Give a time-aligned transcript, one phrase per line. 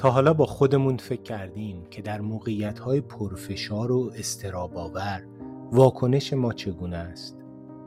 [0.00, 5.22] تا حالا با خودمون فکر کردیم که در موقعیت پرفشار و استراباور
[5.72, 7.38] واکنش ما چگونه است؟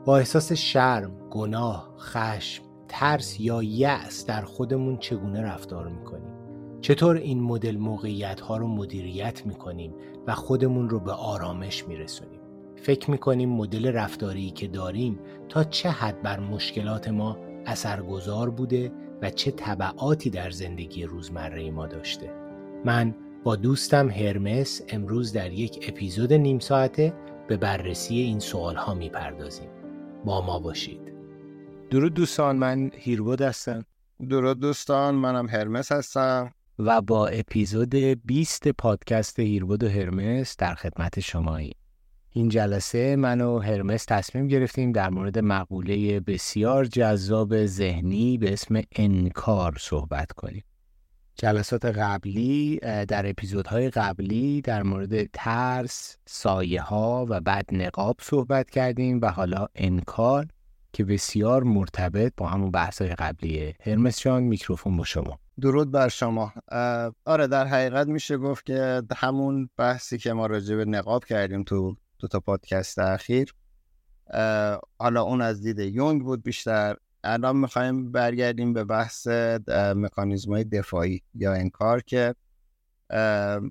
[0.04, 6.32] با احساس شرم، گناه، خشم، ترس یا یأس در خودمون چگونه رفتار می‌کنیم؟
[6.80, 9.94] چطور این مدل موقعیت ها رو مدیریت می‌کنیم
[10.26, 12.40] و خودمون رو به آرامش میرسونیم؟
[12.76, 15.18] فکر می‌کنیم مدل رفتاری که داریم
[15.48, 18.92] تا چه حد بر مشکلات ما اثرگذار بوده
[19.24, 22.30] و چه طبعاتی در زندگی روزمره ما داشته.
[22.84, 27.14] من با دوستم هرمس امروز در یک اپیزود نیم ساعته
[27.48, 29.68] به بررسی این سوال ها می‌پردازیم.
[30.24, 31.00] با ما باشید.
[31.90, 33.84] درود دوستان من هیرود هستم.
[34.28, 36.52] درود دوستان منم هرمس هستم.
[36.78, 41.72] و با اپیزود 20 پادکست هیرود و هرمس در خدمت شمایی
[42.36, 48.82] این جلسه من و هرمس تصمیم گرفتیم در مورد مقوله بسیار جذاب ذهنی به اسم
[48.96, 50.64] انکار صحبت کنیم.
[51.34, 59.20] جلسات قبلی در اپیزودهای قبلی در مورد ترس، سایه ها و بعد نقاب صحبت کردیم
[59.22, 60.46] و حالا انکار
[60.92, 63.74] که بسیار مرتبط با همون بحث قبلیه.
[63.80, 65.38] هرمس جان میکروفون با شما.
[65.60, 66.52] درود بر شما
[67.24, 71.96] آره در حقیقت میشه گفت که همون بحثی که ما راجع به نقاب کردیم تو
[72.24, 73.54] دو تا پادکست اخیر.
[74.98, 76.96] حالا اون از دید یونگ بود بیشتر.
[77.24, 79.26] الان می‌خوایم برگردیم به بحث
[79.96, 82.34] مکانیزم های دفاعی یا انکار که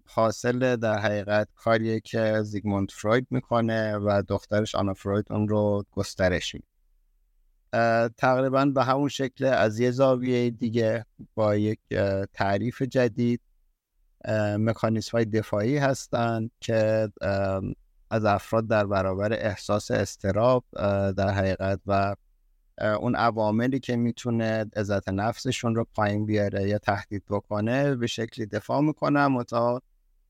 [0.05, 6.55] حاصل در حقیقت کاریه که زیگموند فروید می‌کنه و دخترش آنا فروید اون رو گسترش
[6.55, 6.67] میده.
[8.17, 11.79] تقریبا به همون شکل از یه زاویه دیگه با یک
[12.33, 13.41] تعریف جدید
[14.57, 17.09] مکانیزم های دفاعی هستند که
[18.13, 20.63] از افراد در برابر احساس استراب
[21.11, 22.15] در حقیقت و
[22.99, 28.81] اون عواملی که می‌تونه عزت نفسشون رو پایین بیاره یا تهدید بکنه به شکلی دفاع
[28.81, 29.81] می‌کنم تا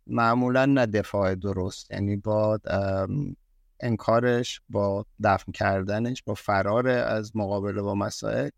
[0.08, 1.92] معمولا نه دفاع درست.
[1.92, 2.60] یعنی با
[3.80, 8.50] انکارش با دفن کردنش با فرار از مقابله با مسائل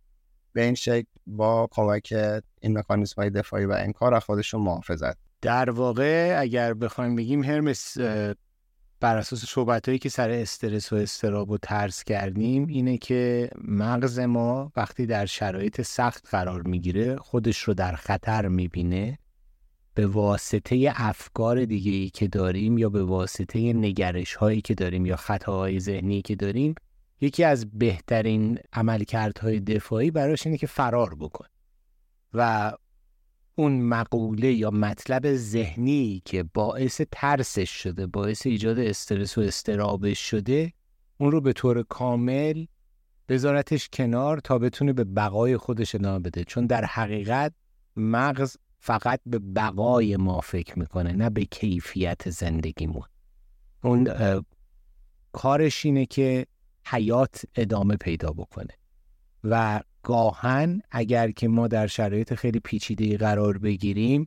[0.53, 2.13] به این شکل با کمک
[2.61, 5.17] این مکانیزم های دفاعی و انکار خودشون محافظت.
[5.41, 7.97] در واقع اگر بخوایم بگیم هرمس
[8.99, 14.19] بر اساس صحبت هایی که سر استرس و استراب و ترس کردیم اینه که مغز
[14.19, 19.17] ما وقتی در شرایط سخت قرار می‌گیره خودش رو در خطر می‌بینه
[19.93, 25.15] به واسطه افکار دیگه ای که داریم یا به واسطه نگرش هایی که داریم یا
[25.15, 26.75] خطاهای ذهنی که داریم
[27.21, 31.45] یکی از بهترین عملکردهای دفاعی براش اینه که فرار بکن
[32.33, 32.73] و
[33.55, 40.73] اون مقوله یا مطلب ذهنی که باعث ترسش شده باعث ایجاد استرس و استرابش شده
[41.17, 42.65] اون رو به طور کامل
[43.29, 46.43] بذارتش کنار تا بتونه به بقای خودش ادامه بده.
[46.43, 47.53] چون در حقیقت
[47.95, 53.05] مغز فقط به بقای ما فکر می‌کنه نه به کیفیت زندگیمون.
[53.83, 54.09] اون
[55.31, 56.47] کارش اینه که
[56.87, 58.73] حیات ادامه پیدا بکنه.
[59.43, 64.25] و گاهن اگر که ما در شرایط خیلی پیچیده قرار بگیریم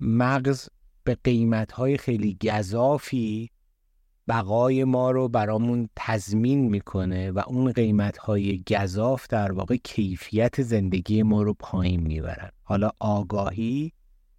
[0.00, 0.68] مغز
[1.04, 3.50] به قیمت های خیلی گذافی
[4.28, 11.22] بقای ما رو برامون تضمین می‌کنه و اون قیمت های گذاف در واقع کیفیت زندگی
[11.22, 12.50] ما رو پایین می‌برن.
[12.62, 13.92] حالا آگاهی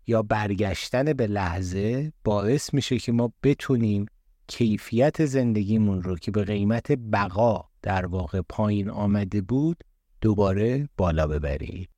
[0.07, 4.05] یا برگشتن به لحظه باعث میشه که ما بتونیم
[4.47, 9.83] کیفیت زندگیمون رو که به قیمت بقا در واقع پایین آمده بود
[10.21, 11.89] دوباره بالا ببرید.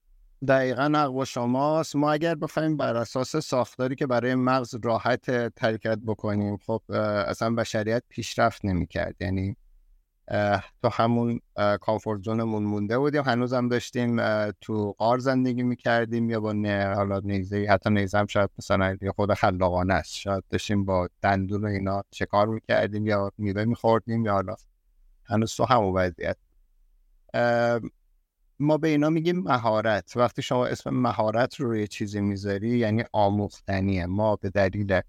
[0.48, 1.96] دقیقا حق شماست.
[1.96, 6.82] ما اگر بخوایم بر اساس ساختاری که برای مغز راحت ترکت بکنیم خب
[7.28, 9.16] اصلا بشریت پیشرفت نمی‌کرد.
[9.20, 9.56] یعنی
[10.82, 11.40] تو همون
[11.82, 13.24] کامفورت زونمون مونده بودیم.
[13.24, 14.18] هنوز هم داشتیم
[14.52, 19.34] تو قار زندگی می‌کردیم یا با نه حالا نیزه حتی نیزه هم شاید مثلا خود
[19.34, 20.14] خلاقانه است.
[20.14, 24.56] شاید داشتیم با دندون و اینا شکار می‌کردیم یا میوه میخوردیم یا حالا
[25.30, 26.38] هنوز تو همون وضعیت
[28.60, 30.18] ما به اینا میگیم مهارت.
[30.18, 35.02] وقتی شما اسم مهارت رو روی چیزی می‌ذاری یعنی آموختنیه ما به دلیل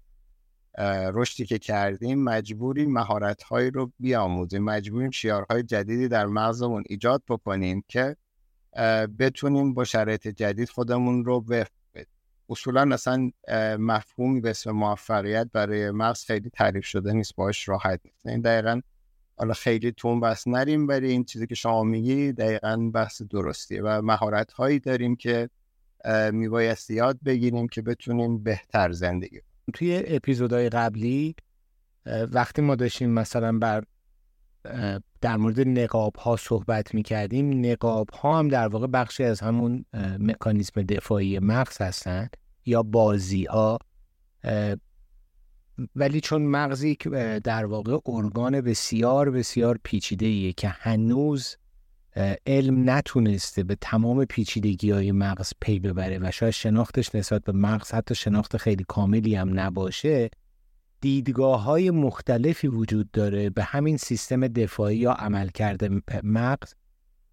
[1.13, 4.63] رشدی که کردیم مجبوریم مهارت هایی رو بیاموزیم.
[4.63, 8.15] مجبوریم شیارهای جدیدی در مغزمون ایجاد بکنیم که
[9.19, 11.65] بتونیم با شرایط جدید خودمون رو بدیم.
[12.49, 13.31] اصولا اصلا
[13.79, 17.35] مفهومی به اسم موفقیت برای مغز خیلی تعریف شده نیست.
[17.35, 18.27] باش راحت نیست.
[18.27, 18.81] این دقیقا
[19.39, 24.01] حالا خیلی تون بس نریم برای این چیزی که شما میگی دقیقا بحث درستیه و
[24.01, 25.49] مهارت هایی داریم که
[26.31, 29.41] میبایست یاد بگیریم که بتونیم بهتر زندگی
[29.73, 31.35] توی اپیزودهای قبلی
[32.31, 33.83] وقتی ما داشتیم مثلا بر
[35.21, 39.85] در مورد نقاب ها صحبت می کردیم نقاب ها هم در واقع بخشی از همون
[40.19, 43.79] مکانیزم دفاعی مغز هستند یا بازی ها
[45.95, 46.95] ولی چون مغزی
[47.43, 51.57] در واقع ارگان بسیار بسیار پیچیده ایه که هنوز
[52.47, 57.91] علم نتونسته به تمام پیچیدگی های مغز پی ببره و شاید شناختش نسبت به مغز
[57.91, 60.29] حتی شناخت خیلی کاملی هم نباشه
[61.01, 65.81] دیدگاه های مختلفی وجود داره به همین سیستم دفاعی یا عملکرد
[66.23, 66.73] مغز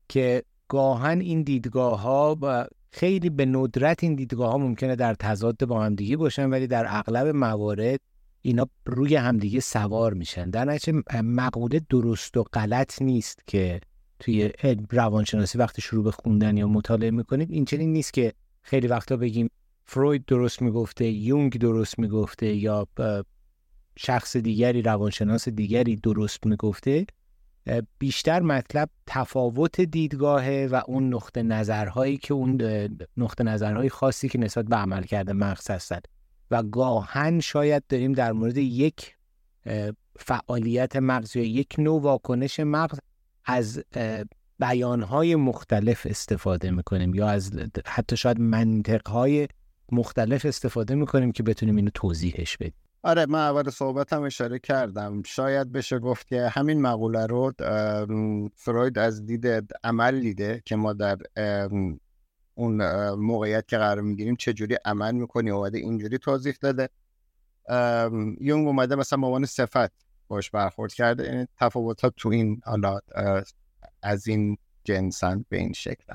[0.08, 5.64] که گاهن این دیدگاه ها و خیلی به ندرت این دیدگاه ها ممکنه در تضاد
[5.64, 8.00] با هم دیگه باشن ولی در اغلب موارد
[8.46, 10.50] اینا روی همدیگه سوار میشن.
[10.50, 13.80] در نتیجه مقوله درست و غلط نیست که
[14.18, 14.52] توی
[14.90, 18.32] روانشناسی وقتی شروع به خوندن یا مطالعه می‌کنیم این چنین نیست که
[18.62, 19.50] خیلی وقتا بگیم
[19.84, 22.88] فروید درست می‌گفته یونگ درست می‌گفته یا
[23.96, 27.06] شخص دیگری روانشناس دیگری درست می‌گفته
[27.98, 32.60] بیشتر مطلب تفاوت دیدگاهه و اون نقطه نظرهایی که اون
[33.16, 35.70] نقطه نظرهای خاصی که نسبت به عمل کرده مغز
[36.50, 39.16] و گاهن شاید داریم در مورد یک
[40.18, 42.98] فعالیت مغز یا یک نوع واکنش مغز
[43.44, 43.82] از
[44.58, 47.52] بیانهای مختلف استفاده می‌کنیم یا از
[47.86, 49.48] حتی شاید منطقهای
[49.92, 52.74] مختلف استفاده می‌کنیم که بتونیم اینو توضیحش بدیم.
[53.02, 55.22] آره من اول صحبتم اشاره کردم.
[55.22, 57.52] شاید بشه گفت که همین مقوله رو
[58.54, 59.46] فروید از دید
[59.84, 61.16] عمل دیده که ما در
[62.58, 66.88] اون موقعیت که قرار می‌گیریم چجوری عمل می‌کنی؟ اومده اینجوری توضیح داده.
[68.40, 69.92] یونگ اومده مثلا به عنوان صفت
[70.28, 71.24] باش برخورد کرده.
[71.24, 73.00] یعنی تفاوت ها تو این حالا
[74.02, 76.14] از این جنسن به این شکل.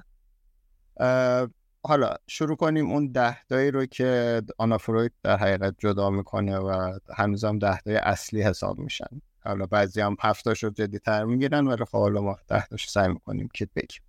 [1.83, 7.59] حالا شروع کنیم اون دهتایی رو که آنا فروید در حقیقت جدا می‌کنه و هنوزم
[7.59, 9.21] دهتای اصلی حساب میشن.
[9.43, 13.49] حالا بعضی هم هفتاش رو جدی تر می‌گیرن ولی خب حالا ما دهتاش سعی می‌کنیم
[13.53, 14.01] که بگیم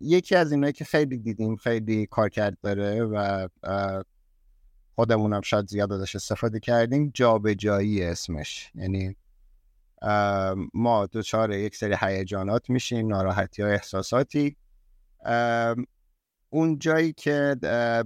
[0.00, 3.48] یکی از اینایی که خیلی دیدیم خیلی کارکرد داره و
[4.94, 8.70] خودمون هم شاید زیاد ازش استفاده کردیم جابجایی اسمش.
[8.74, 9.16] یعنی
[10.74, 14.56] ما دچار یک سری هیجانات میشیم ناراحتی ها احساساتی.
[16.50, 17.56] اون جایی که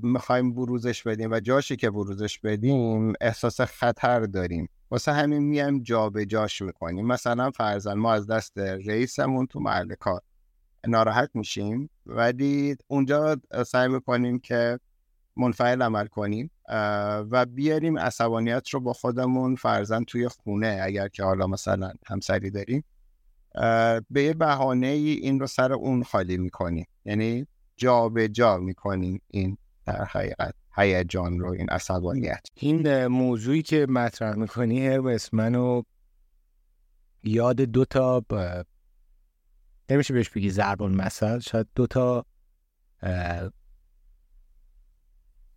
[0.03, 4.69] می‌خوایم بروزش بدیم و جاشی که بروزش بدیم احساس خطر داریم.
[4.91, 7.07] واسه همین میایم جابجاش می‌کنیم.
[7.07, 10.21] مثلا فرزن ما از دست رئیسمون تو محل کار
[10.87, 11.91] ناراحت میشیم.
[12.07, 13.37] ولی اونجا
[13.67, 14.79] سعی می‌کنیم که
[15.37, 16.51] منفعل عمل کنیم
[17.31, 22.85] و بیاریم عصبانیت رو با خودمون فرزن توی خونه اگر که حالا مثلا همسری داریم.
[24.11, 26.87] به یه بهانه ای این رو سر اون خالی می‌کنیم.
[27.05, 27.47] یعنی
[27.77, 32.47] جا به جا می‌کنیم این در حقیقت هیجان رو این عصبانیت.
[32.55, 35.83] این موضوعی که مطرح می‌کنی هرمس منو
[37.25, 38.25] یاد دو تا
[39.91, 42.27] نمیشه بهش بگی زربان مثل شاید دو تا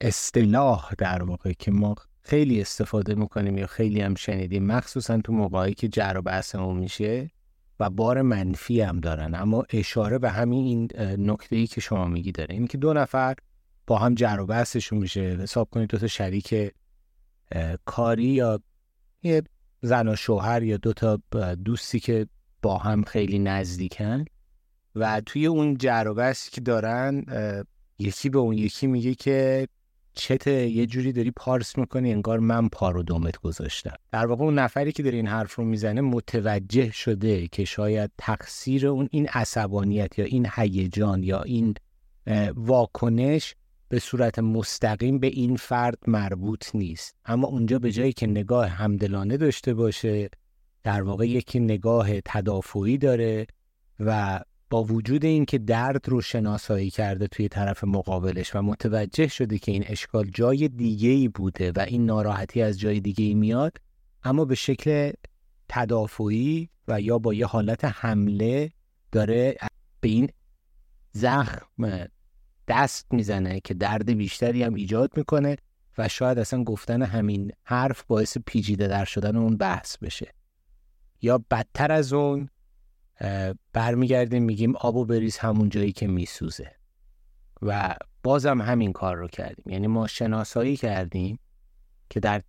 [0.02, 5.74] اصطلاح در واقع که ما خیلی استفاده می‌کنیم یا خیلی هم شنیدیم مخصوصا تو موقعی
[5.74, 7.32] که جر و بحثمون میشه
[7.80, 9.36] و بار منفی هم دارن.
[9.36, 10.90] اما اشاره به همین این
[11.32, 12.56] نکته ای که شما میگی داره.
[12.56, 13.36] این که دو نفر
[13.88, 16.74] با هم جر و بحثشون میشه حساب کنید دو تا شریک
[17.86, 18.60] کاری یا
[19.24, 19.44] یه
[19.82, 21.20] زن و شوهر یا دو تا
[21.56, 22.28] دوستی که
[22.62, 24.26] با هم خیلی نزدیکن
[24.96, 27.26] و توی اون جر و بحثی که دارن
[28.00, 29.68] یکی به اون یکی میگه که
[30.14, 33.96] چت یه جوری داری پارس می‌کنی انگار من پا رو دومت گذاشتم.
[34.12, 38.88] در واقع اون نفری که داره این حرف رو می‌زنه متوجه شده که شاید تقصیر
[38.88, 41.74] اون این عصبانیت یا این هیجان یا این
[42.56, 43.56] واکنش
[43.90, 47.16] به صورت مستقیم به این فرد مربوط نیست.
[47.26, 50.30] اما اونجا به جایی که نگاه همدلانه داشته باشه
[50.84, 53.48] در واقع یکی نگاه تدافعی داره
[54.00, 59.72] و با وجود اینکه درد رو شناسایی کرده توی طرف مقابلش و متوجه شده که
[59.72, 63.78] این اشکال جای دیگه ای بوده و این ناراحتی از جای دیگه ای میاد
[64.24, 65.12] اما به شکل
[65.70, 68.72] تدافعی و یا با یه حالت حمله
[69.12, 69.56] داره
[70.02, 70.30] به این
[71.12, 72.08] زخم
[72.68, 75.56] دست می‌زنه که درد بیشتری هم ایجاد می‌کنه
[75.98, 80.34] و شاید اصلا گفتن همین حرف باعث پیچیده در شدن اون بحث بشه.
[81.22, 82.50] یا بدتر از اون
[83.74, 86.72] برمیگردیم میگیم آبو بریز همون جایی که میسوزه.
[87.62, 89.74] و بازم همین کار رو کردیم.
[89.74, 91.40] یعنی ما شناسایی کردیم
[92.10, 92.42] که در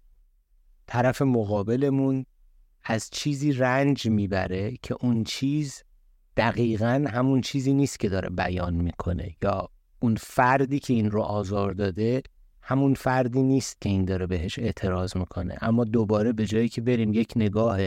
[0.87, 2.27] طرف مقابلمون
[2.85, 5.83] از چیزی رنج می‌بره که اون چیز
[6.37, 9.37] دقیقا همون چیزی نیست که داره بیان می‌کنه.
[9.43, 9.69] یا
[10.01, 12.23] اون فردی که این رو آزار داده
[12.63, 15.57] همون فردی نیست که این داره بهش اعتراض می‌کنه.
[15.61, 17.79] اما دوباره به جایی که بریم یک نگاه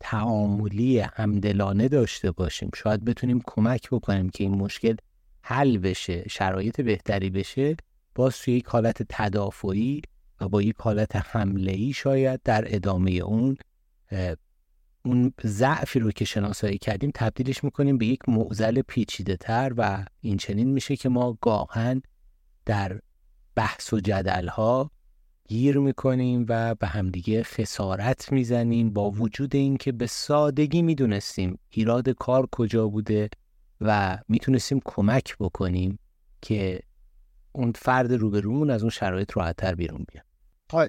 [0.00, 2.70] تعاملی همدلانه داشته باشیم.
[2.74, 4.96] شاید بتونیم کمک بکنیم که این مشکل
[5.42, 7.76] حل بشه شرایط بهتری بشه
[8.14, 10.02] باز توی یک حالت تدافعی
[10.40, 13.56] و با یک حالت حمله ای شاید در ادامه اون
[15.04, 20.36] اون ضعفی رو که شناسایی کردیم تبدیلش می‌کنیم به یک معزل پیچیده تر و این
[20.36, 22.02] چنین میشه که ما گاهن
[22.66, 23.00] در
[23.54, 24.90] بحث و جدل ها
[25.48, 32.48] گیر می‌کنیم و به همدیگه خسارت می‌زنیم با وجود اینکه به سادگی می‌دونستیم ایراد کار
[32.52, 33.28] کجا بوده
[33.80, 35.98] و می‌تونستیم کمک بکنیم
[36.42, 36.80] که
[37.52, 40.24] اون فرد روبرومون از اون شرایط راحتتر بیرون بیاد.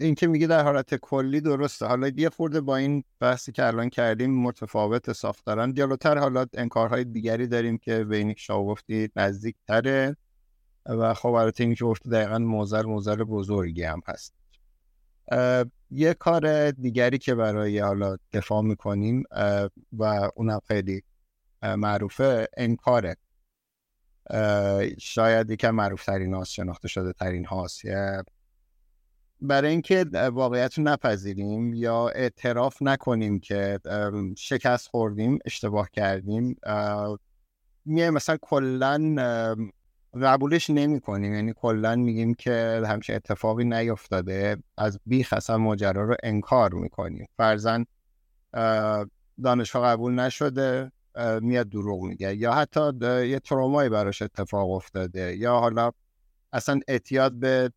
[0.02, 1.86] این که میگه در حالت کلی درسته.
[1.86, 7.04] حالا یه خورده با این بحثی که الان کردیم متفاوت ساخت دارن جلوتر حالا انکارهای
[7.04, 10.18] دیگری داریم که که شما گفتی نزدیک تره
[10.86, 14.34] و خب البته این که گفته دقیقا موزل موزل بزرگی هم هست.
[15.92, 19.24] یه کار دیگری که برای حالا دفاع می‌کنیم
[19.94, 21.04] و اونم خیلی
[21.64, 23.18] معروفه انکاره.
[25.00, 27.82] شاید یکم معروف ترین هاست شناخته شده ترین هاست
[29.42, 33.80] برای اینکه واقعیت رو نپذیریم یا اعتراف نکنیم که
[34.38, 36.56] شکست خوردیم اشتباه کردیم
[37.86, 39.16] میایم مثلا کلا
[40.24, 44.58] قبولش نمی کنیم یعنی کلا میگیم که همچین اتفاقی نیفتاده.
[44.78, 47.28] از بیخ اصلا ماجرا رو انکار می‌کنیم.
[47.38, 47.86] فرزن
[49.44, 50.92] دانشگاه قبول نشده
[51.42, 52.36] میاد دروغ میگه.
[52.36, 52.92] یا حتی
[53.28, 55.36] یه ترومایی براش اتفاق افتاده.
[55.38, 55.92] یا حالا
[56.54, 57.72] اصلا اعتیاد به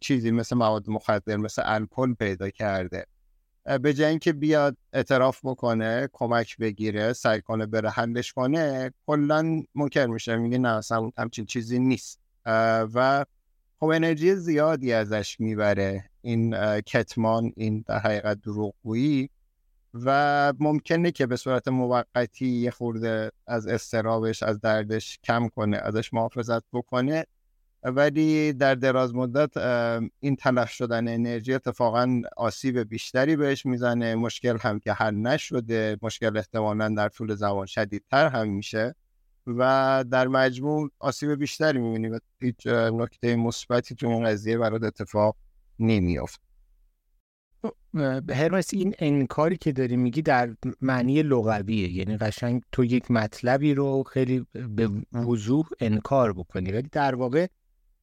[0.00, 3.06] چیزی مثل مواد مخدر مثل الکل پیدا کرده.
[3.82, 10.06] به جای اینکه بیاد اعتراف بکنه کمک بگیره سعی کنه بره حلش کنه کلا منکر
[10.06, 10.36] میشه.
[10.36, 12.20] میگه نه اصلا همچین چیزی نیست.
[12.94, 13.24] و
[13.80, 19.30] خب انرژی زیادی ازش می‌بره این کتمان این در حقیقت دروغگویی.
[19.94, 26.12] و ممکنه که به صورت موقتی یه خورده از استرابش از دردش کم کنه ازش
[26.12, 27.26] محافظت بکنه.
[27.84, 29.56] ولی در دراز مدت
[30.20, 34.14] این تلف شدن انرژی اتفاقا آسیب بیشتری بهش می‌زنه.
[34.14, 38.94] مشکل هم که حل نشده مشکل احتمالا در طول زمان شدیدتر هم میشه
[39.46, 45.36] و در مجموع آسیب بیشتری می‌بینی و هیچ نکته مثبتی تو اون قضیه برات اتفاق
[45.78, 46.40] نمیافت.
[48.30, 51.92] هرمس این انکاری که داری میگی در معنی لغویه.
[51.92, 56.72] یعنی قشنگ تو یک مطلبی رو خیلی به وضوح انکار بکنی.
[56.72, 57.46] ولی در واقع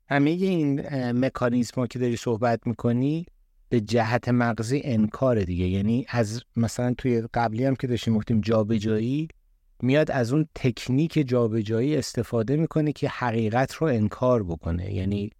[0.10, 3.26] همه این مکانیزم ها که داری صحبت می‌کنی
[3.70, 5.68] به جهت مغزی انکار دیگه.
[5.68, 9.28] یعنی از مثلا توی قبلی هم که داشتیم گفتیم جابجایی
[9.82, 14.94] میاد از اون تکنیک جابجایی استفاده می‌کنه که حقیقت رو انکار بکنه.
[14.94, 15.32] یعنی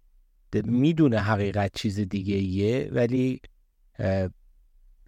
[0.64, 3.40] می‌دونه حقیقت چیز دیگه ایه ولی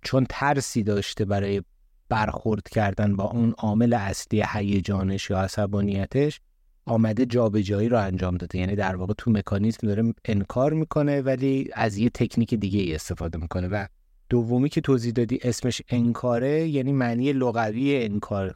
[0.03, 1.63] چون ترسی داشته برای
[2.09, 6.41] برخورد کردن با اون عامل اصلی هیجانش یا عصبانیتش
[6.85, 8.59] آمده جابجایی رو انجام داده.
[8.59, 13.39] یعنی در واقع تو مکانیزم داره انکار می‌کنه ولی از یه تکنیک دیگه ای استفاده
[13.39, 13.69] می‌کنه.
[13.69, 13.87] و
[14.29, 18.55] دومی که توضیح دادی اسمش انکاره یعنی معنی لغوی انکار.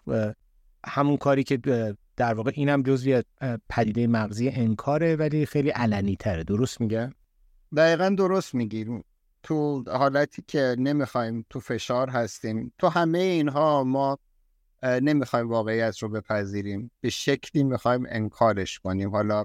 [0.86, 1.58] همون کاری که
[2.16, 3.22] در واقع اینم جزوی
[3.68, 7.10] پدیده مغزی انکاره ولی خیلی علنی تره درست میگه؟
[7.76, 8.86] دقیقا درست میگی.
[9.42, 14.18] تو حالتی که نمی‌خوایم تو فشار هستیم تو همه اینها ما
[14.86, 16.90] نمی‌خوایم واقعیت رو بپذیریم.
[17.00, 19.10] به شکلی می‌خوایم انکارش کنیم.
[19.10, 19.44] حالا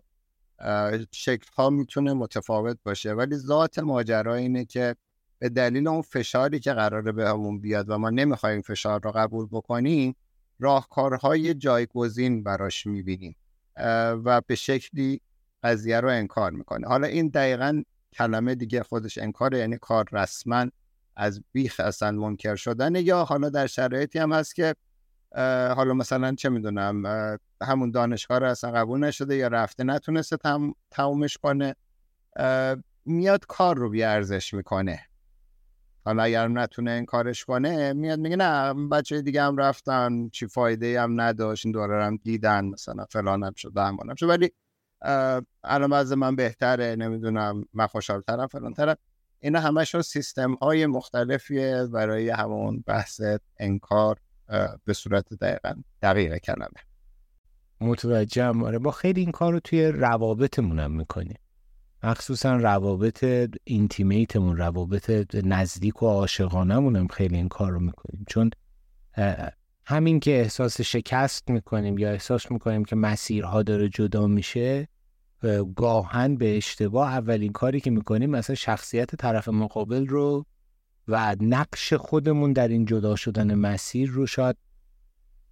[1.12, 4.96] شکل ها می‌تونه متفاوت باشه ولی ذات ماجرا اینه که
[5.40, 9.48] به دلیل اون فشاری که قراره به همون بیاد و ما نمی‌خوایم فشار رو قبول
[9.52, 10.16] بکنیم
[10.60, 13.36] راهکارهای جایگزین براش می‌بینیم.
[14.24, 15.22] و به شکلی
[15.64, 16.88] قضیه رو انکار می‌کنه.
[16.88, 17.84] حالا این دقیقا
[18.14, 20.66] کلمه دیگه خودش انکاره یعنی کار رسما
[21.16, 24.76] از بیخ اصلا منکر شدن یا حالا در شرایطی هم هست که
[25.76, 27.04] حالا مثلا چه می‌دونم
[27.62, 30.74] همون دانشگاه رو اصلا قبول نشده یا رفته نتونسته تم...
[30.92, 31.76] تمومش کنه
[33.06, 35.00] میاد کار رو بیارزش می‌کنه.
[36.06, 41.02] حالا اگر نتونه این کارش کنه میاد میگه نه بچه دیگه هم رفتن چی فایده
[41.02, 44.30] هم نداشت این دوره هم دیدن مثلا فلان هم شده هم شد.
[44.30, 44.52] ولی
[45.64, 48.98] الان از من بهتره نمی‌دونم من خوشحالترم فلان طرف
[49.40, 53.22] اینا همشون سیستم های مختلفیه برای همون بحث
[53.58, 54.18] انکار.
[54.86, 56.68] به صورت دقیقا دقیق کلمه.
[57.82, 58.64] متوجهم.
[58.64, 61.38] آره ما خیلی این کار رو توی روابطمون هم می‌کنیم.
[62.04, 68.26] مخصوصا روابط اینتیمیتمون روابط نزدیک و عاشقانمون هم خیلی این کار رو می‌کنیم.
[68.28, 68.50] چون
[69.86, 74.88] همین که احساس شکست می‌کنیم یا احساس می‌کنیم که مسیرها داره جدا میشه
[75.76, 80.46] گاهن به اشتباه اولین کاری که می‌کنیم مثلا شخصیت طرف مقابل رو
[81.12, 84.56] و نقش خودمون در این جدا شدن مسیر رو شاید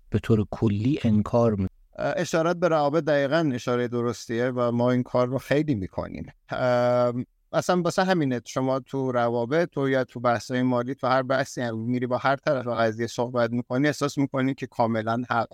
[0.09, 5.27] به طور کلی انکار می اشارت به روابط دقیقا اشاره درستیه و ما این کار
[5.27, 6.31] رو خیلی می‌کنیم.
[7.53, 12.07] اصلا واسه همینه شما تو روابط تو یا تو بحث مالی تو هر بحثی میری
[12.07, 15.49] با هر طرف قضیه صحبت می‌کنی احساس می‌کنی که کاملا حق.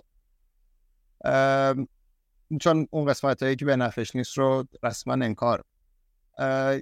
[2.60, 5.64] چون اون قسمت هایی که به نفش نیست رو رسما انکار.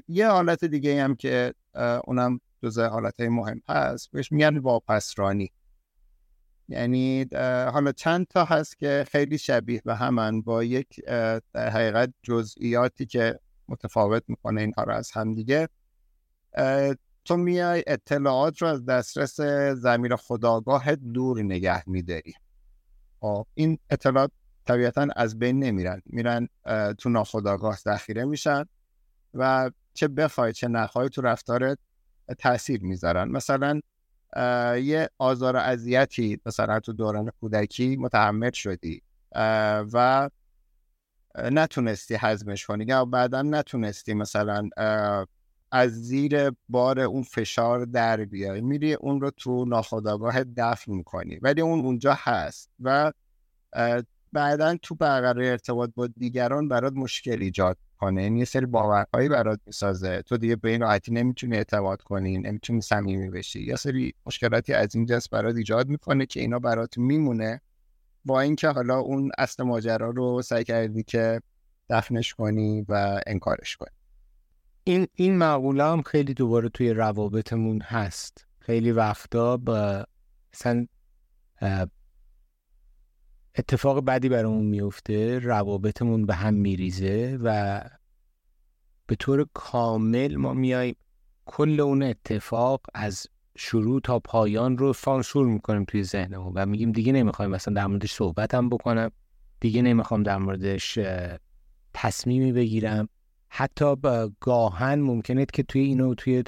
[0.09, 1.55] یه حالت دیگه هم که
[2.05, 4.11] اونم جزء حالت های مهم هست.
[4.11, 5.53] بهش میگن واپسرانی.
[6.69, 7.27] یعنی
[7.73, 11.01] حالا چند تا هست که خیلی شبیه به همن با یک
[11.55, 15.69] حقیقت جزئیاتی که متفاوت می‌کنه اینها رو از هم دیگه.
[17.25, 19.41] تو میای اطلاعات رو از دسترس
[19.75, 22.35] زمیر خداگاه دور نگه میداری.
[23.21, 24.31] خب، این اطلاعات
[24.65, 26.03] طبیعتا از بین نمیرن.
[26.07, 26.49] میرن
[26.99, 28.65] تو ناخداگاه ذخیره میشن
[29.35, 31.79] و چه بخوای چه نخوای تو رفتارت
[32.39, 33.29] تاثیر می‌ذارن.
[33.29, 33.81] مثلا
[34.77, 39.03] یه آزار و اذیتی مثلا تو دوران کودکی متحمل شدی
[39.93, 40.31] و
[41.35, 44.69] نتونستی حزمش کنی یا بعدا نتونستی مثلا
[45.73, 48.61] از زیر بار اون فشار در بیای.
[48.61, 51.39] میری اون رو تو ناخداگاه دفن می‌کنی.
[51.43, 53.13] ولی اون اونجا هست و
[54.33, 59.61] بعدا تو برقرار ارتباط با دیگران برات مشکل ایجاد کنه این یه سری باورهایی برات
[59.67, 60.23] می‌سازه.
[60.23, 63.61] تو دیگه به این راحتی نمی‌تونی اعتماد کنی نمی‌تونی صمیمی بشی.
[63.61, 67.61] یا سری مشکلاتی از این جنس برات ایجاد می‌کنه که اینا برات میمونه.
[68.25, 71.41] با اینکه حالا اون اصل ماجرا رو سعی کردی که
[71.91, 73.91] دفنش کنی و انکارش کنی.
[74.85, 78.47] این این معقوله هم خیلی دوباره توی روابطمون هست.
[78.59, 80.05] خیلی وقتا با
[80.55, 80.87] مثلا
[83.59, 87.81] اتفاق بدی برامون میفته روابطمون به هم میریزه و
[89.07, 90.97] به طور کامل ما میایم
[91.47, 97.13] کل اون اتفاق از شروع تا پایان رو سانسور می‌کنیم توی ذهنمون و میگیم دیگه
[97.13, 99.11] نمی‌خوایم مثلا در موردش صحبتم بکنم
[99.61, 100.99] دیگه نمی‌خوام در موردش
[101.95, 103.09] تصمیمی بگیرم.
[103.49, 103.95] حتی
[104.41, 106.45] گاهن ممکنه که توی اینو توی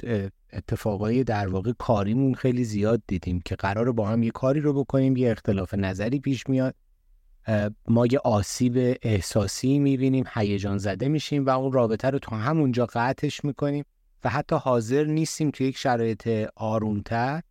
[0.53, 5.17] اتفاقای در واقع کاریمون خیلی زیاد دیدیم که قرار با هم یه کاری رو بکنیم
[5.17, 6.75] یه اختلاف نظری پیش میاد.
[7.87, 13.43] ما یه آسیب احساسی می‌بینیم هیجان زده میشیم و اون رابطه رو تا همونجا قطعش
[13.45, 13.85] می‌کنیم
[14.23, 17.41] و حتی حاضر نیستیم توی یک شرایط آرومتر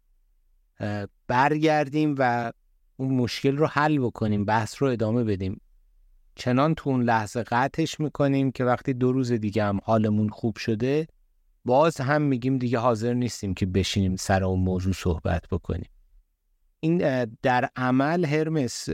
[1.27, 2.53] برگردیم و
[2.97, 5.61] اون مشکل رو حل بکنیم بحث رو ادامه بدیم.
[6.35, 11.07] چنان تو اون لحظه قطعش می‌کنیم که وقتی دو روز دیگه هم حالمون خوب شده
[11.65, 15.91] باز هم میگیم دیگه حاضر نیستیم که بشینیم سر اون موضوع صحبت بکنیم.
[16.81, 18.89] این در عمل هرمس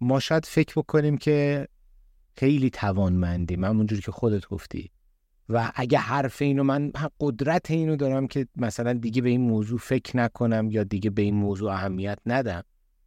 [0.00, 1.68] ما شاید فکر بکنیم که
[2.36, 3.64] خیلی توانمندیم.
[3.64, 4.90] همونجوری که خودت گفتی.
[5.48, 10.16] و اگه حرف اینو من قدرت اینو دارم که مثلا دیگه به این موضوع فکر
[10.16, 12.62] نکنم یا دیگه به این موضوع اهمیت ندم.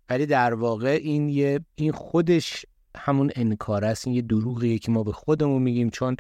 [0.10, 2.66] ولی در واقع این یه این خودش
[2.98, 4.08] همون انکار است.
[4.08, 5.90] این یه دروغیه که ما به خودمون میگیم.
[5.90, 6.16] چون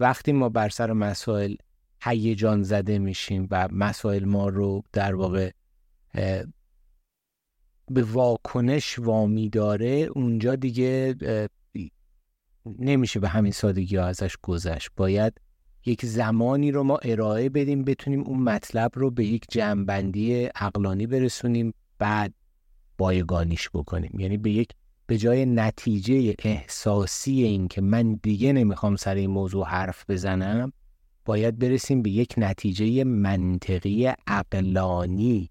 [0.00, 1.54] وقتی ما بر سر مسائل
[2.02, 5.50] هیجان زده میشیم و مسائل ما رو در واقع
[7.90, 11.14] به واکنش وامی داره اونجا دیگه
[12.78, 14.90] نمیشه به همین سادگی ها ازش گذشت.
[14.96, 15.40] باید
[15.86, 21.74] یک زمانی رو ما ارائه بدیم بتونیم اون مطلب رو به یک جمعبندی عقلانی برسونیم
[21.98, 22.34] بعد
[22.98, 24.20] بایگانیش بکنیم.
[24.20, 24.70] یعنی به یک
[25.06, 30.72] به جای نتیجه احساسی این که من دیگه نمی‌خوام سر این موضوع حرف بزنم
[31.24, 35.50] باید برسیم به یک نتیجه منطقی عقلانی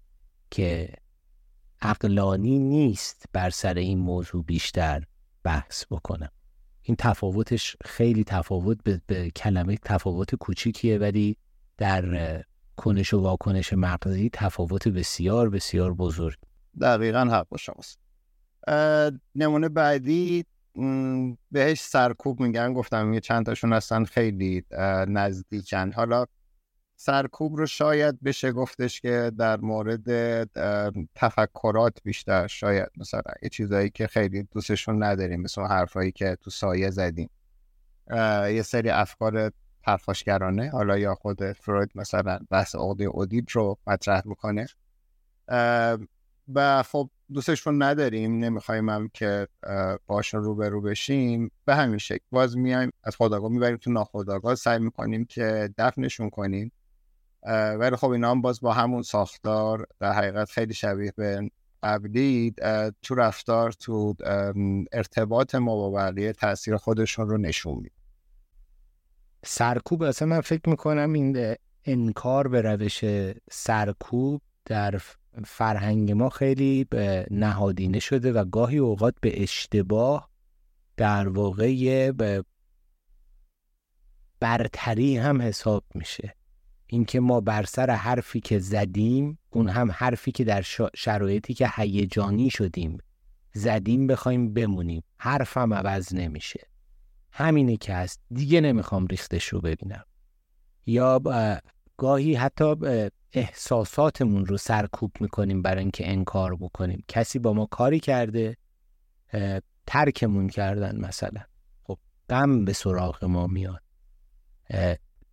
[0.50, 0.92] که
[1.82, 5.02] عقلانی نیست بر سر این موضوع بیشتر
[5.44, 6.30] بحث بکنم.
[6.82, 11.36] این تفاوتش خیلی تفاوت به, به کلمه تفاوت کوچیکیه ولی
[11.78, 12.44] در
[12.76, 16.38] کنش و واکنش مغزی تفاوت بسیار بسیار بزرگ.
[16.80, 17.98] دقیقا حق با شماست.
[19.34, 20.44] نمونه بعدی
[21.50, 22.72] بهش سرکوب میگن.
[22.72, 24.64] گفتم یه چند تاشون هستن خیلی
[25.08, 25.92] نزدیکن.
[25.92, 26.26] حالا
[27.02, 30.04] سرکوب رو شاید بشه گفتش که در مورد
[31.14, 36.90] تفکرات بیشتر شاید مثلا یه چیزایی که خیلی دوستشون نداریم مثل حرفایی که تو سایه
[36.90, 37.30] زدیم.
[38.50, 44.66] یه سری افکار پرخاشگرانه حالا یا خود فروید مثلا بحث عقده اودیپ رو مطرح می‌کنه.
[46.54, 49.48] و خب دوستشون نداریم نمی‌خوایم هم که
[50.06, 51.50] باشون رو به رو بشیم.
[51.64, 56.72] به همین شکل باز میایم از خداگاه می‌بریم تو ناخداگاه سعی می‌کنیم که دفنشون کنیم.
[57.78, 61.50] ولی خب اینا هم باز با همون ساختار در حقیقت خیلی شبیه به
[61.82, 62.54] قبلی
[63.02, 64.14] تو رفتار تو
[64.92, 67.94] ارتباط ما با بقیه تاثیر خودشون رو نشون میده.
[69.44, 73.04] سرکوب اصلا من فکر می‌کنم این انکار به روش
[73.50, 75.00] سرکوب در
[75.44, 80.30] فرهنگ ما خیلی به نهادینه شده و گاهی اوقات به اشتباه
[80.96, 82.44] در واقع به
[84.40, 86.34] برتری هم حساب میشه.
[86.92, 90.62] اینکه ما بر سر حرفی که زدیم اون هم حرفی که در
[90.94, 92.98] شرایطی که هیجانی شدیم
[93.52, 95.02] زدیم بخوایم بمونیم.
[95.16, 96.66] حرفم عوض نمیشه.
[97.32, 98.20] همینه که هست.
[98.30, 100.04] دیگه نمی‌خوام ریختش رو ببینم.
[100.86, 101.20] یا
[101.96, 102.74] گاهی حتی
[103.32, 107.04] احساساتمون رو سرکوب می‌کنیم برای اینکه انکار بکنیم.
[107.08, 108.56] کسی با ما کاری کرده
[109.86, 111.40] ترکمون کردن مثلا.
[111.82, 111.98] خب
[112.28, 113.82] غم به سراغ ما میاد.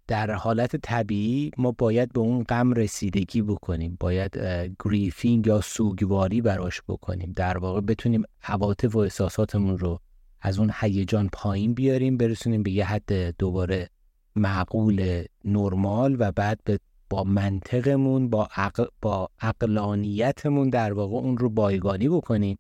[0.08, 4.40] در حالت طبیعی ما باید به اون غم رسیدگی بکنیم باید
[4.86, 7.34] گریفینگ یا سوگواری براش بکنیم.
[7.36, 10.00] در واقع بتونیم عواطف و احساساتمون رو
[10.42, 13.90] از اون هیجان پایین بیاریم برسونیم به یه حد دوباره
[14.36, 21.50] معقول نرمال و بعد به با منطقمون با عقل با عقلانیتمون در واقع اون رو
[21.50, 22.58] بایگانی بکنیم.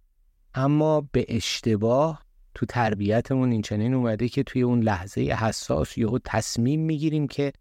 [0.54, 2.26] اما به اشتباه
[2.58, 7.54] تو تربیتمون این چنین اومده که توی اون لحظه حساس یهو تصمیم می‌گیریم که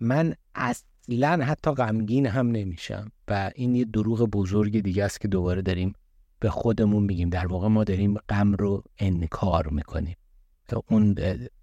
[0.00, 5.62] من اصلا حتی غمگین هم نمیشم و این یه دروغ بزرگ دیگه است که دوباره
[5.62, 5.92] داریم
[6.40, 7.28] به خودمون میگیم.
[7.28, 10.16] در واقع ما داریم غم رو انکار می‌کنیم.
[10.68, 11.14] تا اون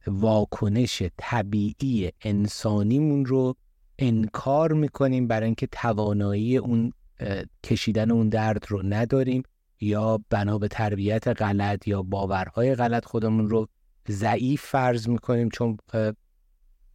[0.08, 3.56] واکنش طبیعی انسانیمون رو
[3.99, 6.93] انکار می‌کنیم برای اینکه توانایی اون
[7.63, 9.43] کشیدن اون درد رو نداریم.
[9.82, 13.67] یا بنا به تربیت غلط یا باورهای غلط خودمون رو
[14.10, 15.78] ضعیف فرض می‌کنیم چون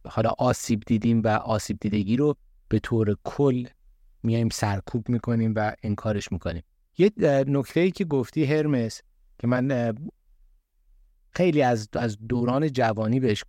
[0.07, 2.35] حالا آسیب دیدیم و آسیب دیدگی رو
[2.69, 3.67] به طور کل
[4.23, 6.63] میایم سرکوب می‌کنیم و انکارش می‌کنیم.
[6.97, 7.11] یه
[7.47, 9.01] نکته ای که گفتی هرمس
[9.39, 9.95] که من
[11.31, 13.43] خیلی از از دوران جوانی بهش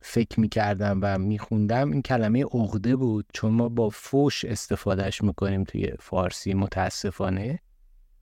[0.00, 3.26] فکر می‌کردم و میخوندم این کلمه عقده بود.
[3.32, 7.58] چون ما با فوش استفادهش می‌کنیم توی فارسی متاسفانه.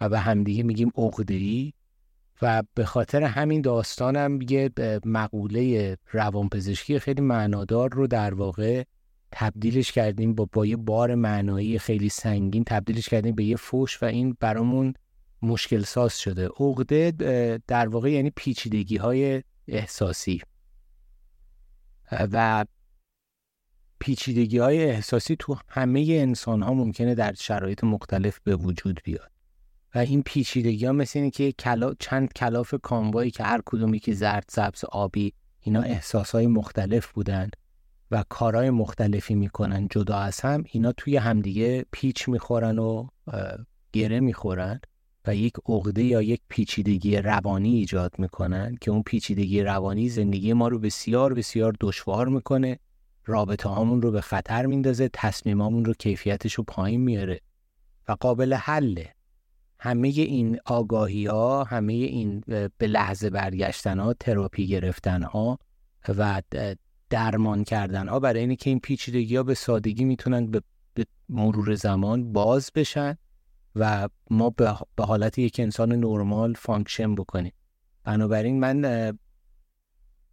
[0.03, 1.73] و به همدیگه میگیم عقده
[2.43, 4.71] و به خاطر همین داستانم یه
[5.05, 8.83] مقوله روانپزشکی خیلی معنادار رو در واقع
[9.33, 14.07] تبدیلش کردیم با, با یه بار معنایی خیلی سنگین تبدیلش کردیم به یه فوش و
[14.07, 14.95] این برامون
[15.43, 16.49] مشکل ساز شده.
[16.61, 17.11] عقده
[17.67, 20.43] در واقع یعنی پیچیدگی های احساسی.
[22.11, 22.65] و
[23.99, 29.33] پیچیدگی های احساسی تو همه انسان ها ممکنه در شرایط مختلف به وجود بیاد.
[29.95, 31.95] و این پیچیدگی ها مثل اینه که کلا...
[31.99, 37.51] چند کلاف کامبایی که هر کدومی که زرد سبز آبی اینا احساس های مختلف بودن
[38.11, 39.89] و کارهای مختلفی می‌کنن.
[39.91, 43.07] جدا از هم اینا توی همدیگه پیچ می‌خورن و
[43.93, 44.81] گره می‌خورن
[45.27, 50.69] و یک عقده یا یک پیچیدگی روانی ایجاد می‌کنن که اون پیچیدگی روانی زندگی ما
[50.69, 52.79] رو بسیار بسیار دشوار می‌کنه.
[53.27, 57.41] رابطه هامون رو به خطر میندازه تصمیمامون رو کیفیتش رو پایین میاره
[58.09, 59.12] و قابل حله.
[59.83, 62.41] همه این آگاهی ها همه این
[62.79, 65.59] به لحظه برگشتن ها تراپی گرفتن ها
[66.09, 66.43] و
[67.11, 70.63] درمان کردن ها برای اینه که این پیچیدگی ها به سادگی می‌تونن به
[71.29, 73.17] مرور زمان باز بشن
[73.77, 74.51] و ما
[74.97, 77.53] به حالت یک انسان نرمال function بکنیم.
[78.05, 79.13] بنابراین من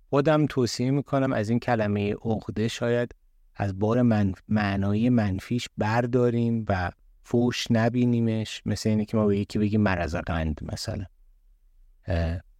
[0.10, 3.16] خودم توصیه می‌کنم از این کلمه عقده شاید
[3.56, 6.92] از بار من معنای منفیش برداریم و
[7.30, 11.06] فوش نبینیمش مثل اینه که ما به یکی بگیم مرض قند مثلا.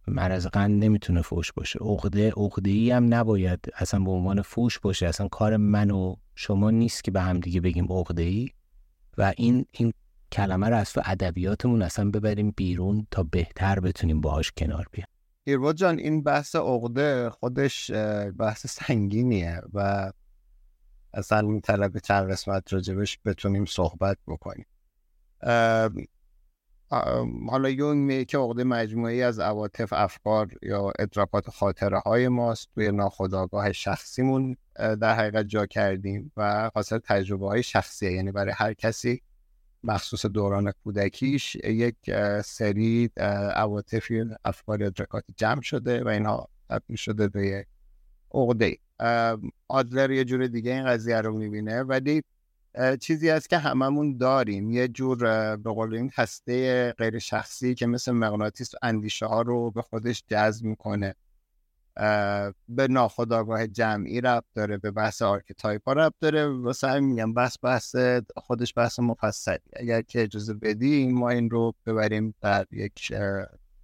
[0.06, 1.78] مرض قند نمی‌تونه فوش باشه.
[1.78, 5.06] عقده عقده ای هم نباید اصلا به عنوان فوش باشه.
[5.06, 8.48] اصلا کار من و شما نیست که به هم دیگه بگیم عقده ای
[9.18, 9.92] و این این
[10.32, 15.08] کلمه رو از تو ادبیاتمون اصلا ببریم بیرون تا بهتر بتونیم باهاش کنار بیایم.
[15.44, 17.90] ایروا جان این بحث عقده خودش
[18.38, 20.12] بحث سنگینیه و
[21.14, 24.66] اصلا این طلب چند قسمت راجبش بتونیم صحبت بکنیم.
[27.48, 32.68] حالا یون میگه که عقده مجموعی از عواطف افکار یا ادراکات خاطره های ماست.
[32.74, 38.12] توی ناخودآگاه شخصیمون در حقیقت جا کردیم و حاصل تجربه های شخصیه.
[38.12, 39.22] یعنی برای هر کسی
[39.82, 41.96] مخصوص دوران کودکیش یک
[42.44, 43.10] سری
[43.54, 47.66] عواطفی افکار ادراکات جمع شده و اینها تبدیل شده به یک
[48.34, 48.78] عقده.
[49.68, 51.82] آدلر یه جور دیگه این قضیه رو می‌بینه.
[51.82, 52.22] ولی
[53.00, 54.70] چیزی هست که هممون داریم.
[54.70, 55.16] یه جور
[55.56, 60.64] به قول این هسته غیر شخصی که مثل مغناطیس اندیشه ها رو به خودش جذب
[60.64, 61.14] می‌کنه.
[62.68, 66.46] به ناخودآگاه جمعی ربط داره به بحث archetype ها ربط داره.
[66.46, 67.96] واسه همین میگم بحث بحث
[68.36, 69.58] خودش بحث مفصلی.
[69.76, 73.14] اگر که اجازه بدی ما این رو ببریم در یک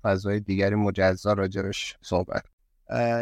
[0.02, 2.44] فضای دیگری مجزا راجبش صحبت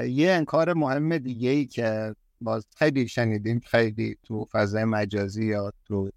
[0.08, 6.10] یه انکار مهم دیگه ای که باز خیلی شنیدیم خیلی تو فضای مجازی یا تو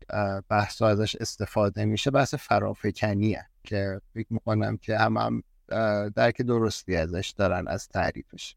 [0.49, 5.43] بحث ازش استفاده میشه بحث فرافکنیه که فکر می‌کنم که هم هم
[6.09, 8.55] درک درستی ازش دارن از تعریفش.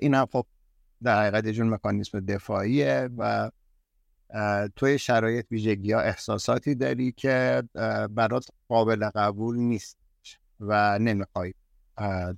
[0.00, 0.46] این هم خب
[1.02, 3.50] در حقیقت یه جور مکانیسم دفاعیه و
[4.76, 7.62] توی شرایط ویژگی ها احساساتی داری که
[8.10, 9.96] برات قابل قبول نیست
[10.60, 11.54] و نمی‌خوای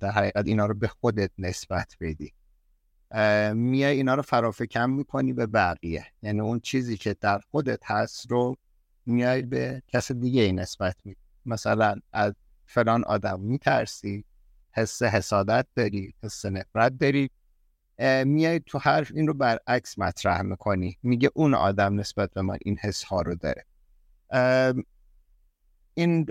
[0.00, 2.32] در حقیقت اینا رو به خودت نسبت بدی.
[3.54, 6.06] میای اینا رو فرافکن می‌کنی به بقیه.
[6.22, 8.56] یعنی اون چیزی که در خودت هست رو
[9.06, 12.34] میای به کس دیگه ای نسبت میدی مثلا از
[12.66, 14.24] فلان آدم میترسی
[14.72, 17.30] حس حسادت داری حس نفرت داری.
[18.24, 20.98] میای تو حرف این رو برعکس مطرح می‌کنی.
[21.02, 23.64] میگه اون آدم نسبت به من این حس ها رو داره.
[26.00, 26.26] این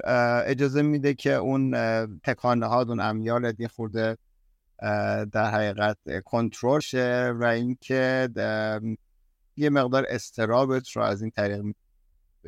[0.46, 1.72] اجازه میده که اون
[2.24, 4.18] تکانه ها اون امیال یه خورده
[5.32, 8.30] در حقیقت کنترل شه و اینکه
[9.56, 11.62] یه مقدار استرابت رو از این طریق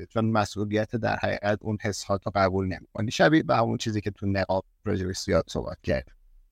[0.09, 3.11] چون مسئولیت در حقیقت اون حس ها رو قبول نمی‌کنی.
[3.11, 6.07] شبیه به همون چیزی که تو نقاب راجبش زیاد صحبت کرد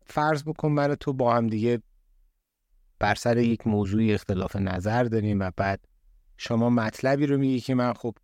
[0.06, 1.82] فرض بکن من تو با هم دیگه
[3.00, 5.80] بر سر یک موضوعی اختلاف نظر داریم و بعد
[6.38, 8.16] شما مطلبی رو میگی که من خب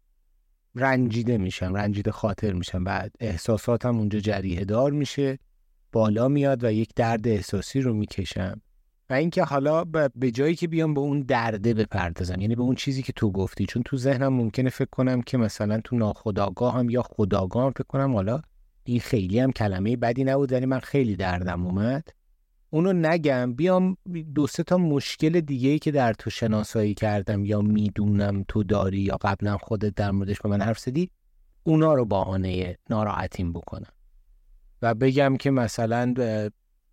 [0.76, 5.40] رنجیده میشم رنجیده خاطر میشم بعد احساساتم اونجا جریه دار میشه
[5.92, 8.62] بالا میاد و یک درد احساسی رو می‌کشم.
[9.10, 9.84] و اینکه حالا
[10.16, 13.66] به جایی که بیام به اون درده بپردازم یعنی به اون چیزی که تو گفتی.
[13.66, 17.84] چون تو ذهنم ممکنه فکر کنم که مثلا تو ناخداگاه هم یا خداگاه هم فکر
[17.84, 18.42] کنم حالا
[18.84, 22.04] این خیلی هم کلمه بدی نبود ولی من خیلی دردم اومد.
[22.76, 23.98] اونو نگم بیام
[24.36, 29.00] دو سه تا مشکل دیگه ای که در تو شناسایی کردم یا می‌دونم تو داری
[29.00, 31.10] یا قبلا خودت در موردش به من حرف زدی
[31.64, 33.92] اونا رو بهانه ناراحتیم بکنم.
[34.82, 36.14] و بگم که مثلا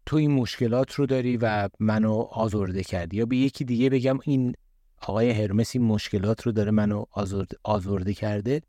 [0.06, 3.16] تو این مشکلات رو داری و منو آزرده کردی.
[3.16, 4.54] یا به یکی دیگه بگم این
[5.02, 8.62] آقای هرمس این مشکلات رو داره منو آزرده, آزرده کرده.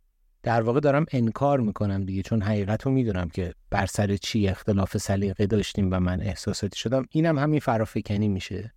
[0.43, 4.97] در واقع دارم انکار می‌کنم دیگه چون حقیقت رو می‌دونم که بر سر چی اختلاف
[4.97, 7.05] سلیقه داشتیم و من احساساتی شدم.
[7.09, 8.73] اینم همین فرافکنی میشه.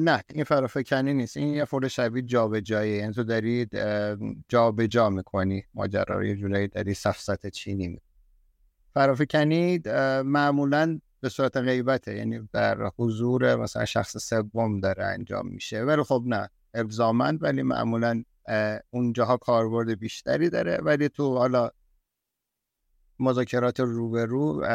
[0.00, 1.36] نه این فرافکنی نیست.
[1.36, 3.66] این یه فور شبیه جابجایی یعنی تو داری
[4.48, 5.64] جابجا می‌کنی.
[5.74, 8.00] ماجرا رو یه جورایی داری سفسط چینی
[8.94, 9.80] فرافکنی
[10.24, 12.16] معمولا به صورت غیبته.
[12.16, 15.82] یعنی در حضور مثلا شخص سوم داره انجام میشه.
[15.82, 18.24] ولی خب نه الزامن ولی معمولا
[18.90, 21.70] اونجاها کاربرد بیشتری داره ولی تو حالا
[23.18, 24.66] مذاکرات روبرو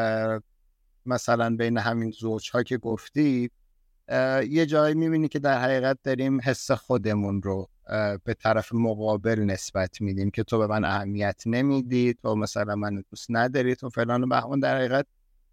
[1.05, 3.51] مثلا بین همین زوج ها که گفتی
[4.49, 7.69] یه جایی می‌بینی که در حقیقت داریم حس خودمون رو
[8.23, 13.27] به طرف مقابل نسبت میدیم که تو به من اهمیت نمیدی تو مثلا من دوست
[13.29, 14.59] نداری تو فلان و بهمان.
[14.59, 15.05] در حقیقت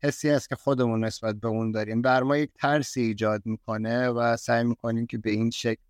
[0.02, 2.02] حسی است که خودمون نسبت به اون داریم.
[2.02, 5.82] بر ما یک ترسی ایجاد می‌کنه و سعی می‌کنیم که به این شکل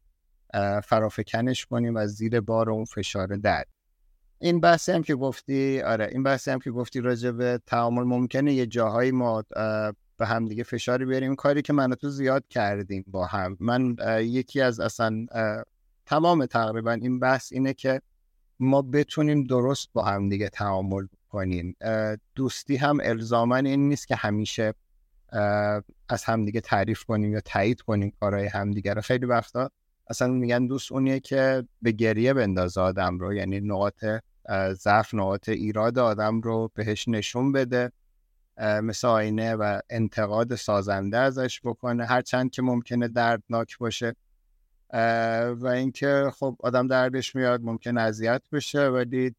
[0.84, 3.64] فرافکنش کنیم و زیر بار اون فشار در.
[4.38, 8.52] این بحثی هم که گفتی آره این بحثی هم که گفتی راجع به تعامل ممکنه
[8.52, 9.44] یه جاهایی ما
[10.16, 11.34] به هم دیگه فشاری بیاریم.
[11.34, 13.56] کاری که من تو زیاد کردیم با هم.
[13.60, 15.26] من یکی از اصلا
[16.06, 18.00] تمام تقریبا این بحث اینه که
[18.60, 21.76] ما بتونیم درست با هم دیگه تعامل کنیم.
[22.34, 24.74] دوستی هم الزاما این نیست که همیشه
[26.08, 29.00] از همدیگه تعریف کنیم یا تایید کنیم کارهای همدیگه رو.
[29.00, 29.70] خیلی وقتا
[30.06, 33.34] اصلا میگن دوست اونیه که به گریه بندازه آدم رو.
[33.34, 34.04] یعنی نقاط
[34.72, 37.92] ضعف نقاط ایراد آدم رو بهش نشون بده.
[38.58, 42.04] مثل آینه و انتقاد سازنده ازش بکنه.
[42.04, 44.16] هرچند که ممکنه دردناک باشه.
[45.56, 49.34] و اینکه خب آدم دردش میاد ممکن اذیت بشه ولی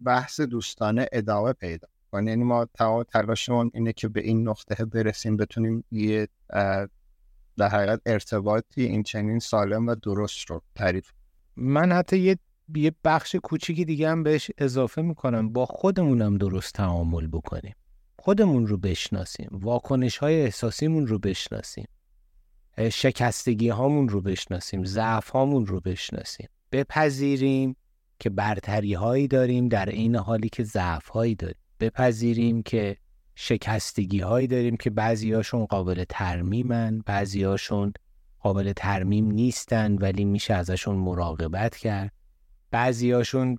[0.00, 2.30] بحث دوستانه ادامه پیدا کنه.
[2.30, 6.28] یعنی ما تمام تلاشمون اینه که به این نقطه برسیم بتونیم یه
[7.56, 11.10] در حقیقت ارتباطی این چنین سالم و درست رو تعریف.
[11.56, 12.38] من حتی یه
[12.74, 15.52] یه بخش کوچیکی دیگه هم بهش اضافه می‌کنم.
[15.52, 17.74] با خودمونم درست تعامل بکنیم.
[18.18, 19.48] خودمون رو بشناسیم.
[19.52, 21.86] واکنش های احساسیمون رو بشناسیم.
[22.90, 24.84] شکستگی هامون رو بشناسیم.
[24.84, 26.48] ضعف هامون رو بشناسیم.
[26.72, 27.76] بپذیریم
[28.18, 31.56] که برتری هایی داریم در این حالی که ضعف هایی داریم.
[31.80, 32.96] بپذیریم که
[33.34, 37.92] شکستگی هایی داریم که بعضی هاشون قابل ترمیمن بعضی هاشون
[38.40, 42.12] قابل ترمیم نیستن ولی میشه ازشون مراقبت کرد.
[42.70, 43.58] بعضی هاشون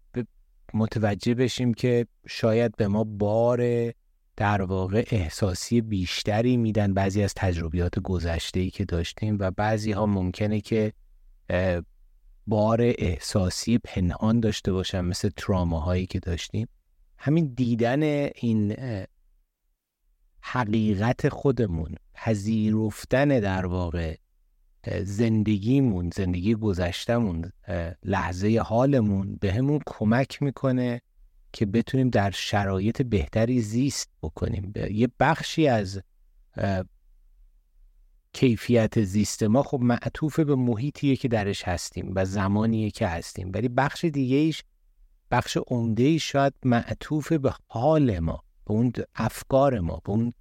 [0.73, 3.91] متوجه بشیم که شاید به ما بار
[4.37, 10.05] در واقع احساسی بیشتری میدن بعضی از تجربیات گذشته ای که داشتیم و بعضی ها
[10.05, 10.93] ممکنه که
[12.47, 16.67] بار احساسی پنهان داشته باشن مثل تراماهایی که داشتیم.
[17.17, 18.03] همین دیدن
[18.35, 18.75] این
[20.47, 24.15] حقیقت خودمون پذیرفتن در واقع
[25.03, 27.51] زندگیمون زندگی گذشتمون
[28.03, 31.01] لحظه حالمون به کمک می‌کنه
[31.53, 34.73] که بتونیم در شرایط بهتری زیست بکنیم.
[34.91, 36.01] یه بخشی از
[38.33, 43.51] کیفیت زیست ما خب معطوف به محیطیه که درش هستیم و زمانیه که هستیم.
[43.53, 44.63] ولی بخش دیگه ایش
[45.31, 48.44] بخش عمده شاید معطوف به حال ما.
[48.65, 50.33] به اون افکار ما به اون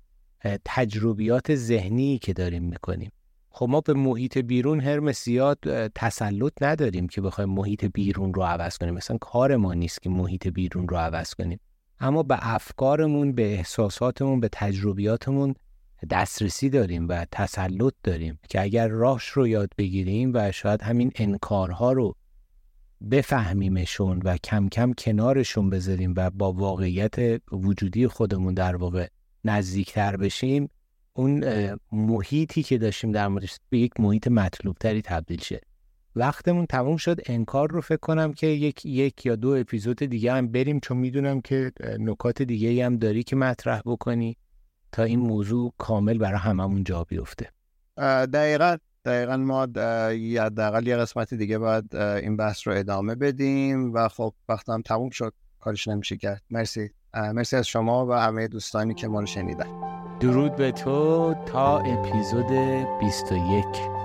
[0.65, 3.13] تجربیات ذهنی که داریم می‌کنیم.
[3.51, 8.79] خب ما به محیط بیرون هرم زیاد تسلط نداریم که بخوایم محیط بیرون رو عوض
[8.79, 8.95] کنیم.
[8.95, 11.61] مثلا کار ما نیست که محیط بیرون رو عوض کنیم.
[12.01, 15.55] اما به افکارمون به احساساتمون به تجربیاتمون
[16.11, 21.93] دسترسی داریم و تسلط داریم که اگر راهش رو یاد بگیریم و شاید همین انکارها
[21.93, 22.17] رو
[23.11, 29.07] بفهمیمشون و کم کم کنارشون بذاریم و با واقعیت وجودی خودمون در واقع
[29.45, 30.69] نزدیکتر بشیم
[31.13, 31.45] اون
[31.93, 35.61] محیطی که داشتیم در موردش به یک محیط مطلوب تری تبدیل شه.
[36.17, 37.21] وقتمون تموم شد.
[37.27, 41.41] انکار رو فکر کنم که یک یک یا دو اپیزود دیگه هم بریم چون می‌دونم
[41.41, 44.37] که نکات دیگه هم داری که مطرح بکنی
[44.93, 47.49] تا این موضوع کامل برای هممون جا بیفته.
[48.27, 48.77] دقیقا.
[49.05, 54.83] دقیقا ما حداقل یه قسمت دیگه باید این بحث رو ادامه بدیم و خب وقتم
[54.83, 55.35] تموم شد.
[55.61, 56.43] کارش نمیشه کرد.
[56.51, 56.91] مرسی.
[57.15, 59.67] مرسی از شما و همه دوستانی که ما رو شنیدن.
[60.21, 62.51] درود به تو تا اپیزود
[63.01, 64.04] 21